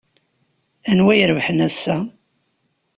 [0.89, 1.97] Anwa ay irebḥen ass-a?